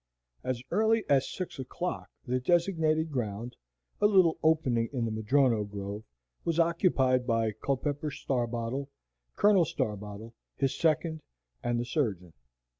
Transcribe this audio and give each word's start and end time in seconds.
As 0.43 0.63
early 0.71 1.05
as 1.07 1.29
six 1.31 1.59
o'clock 1.59 2.09
the 2.25 2.39
designated 2.39 3.11
ground 3.11 3.55
a 4.01 4.07
little 4.07 4.39
opening 4.41 4.89
in 4.91 5.05
the 5.05 5.11
madrono 5.11 5.63
grove 5.63 6.01
was 6.43 6.59
occupied 6.59 7.27
by 7.27 7.51
Culpepper 7.51 8.09
Starbottle, 8.09 8.89
Colonel 9.35 9.63
Starbottle, 9.63 10.33
his 10.55 10.75
second, 10.75 11.21
and 11.61 11.79
the 11.79 11.85
surgeon. 11.85 12.33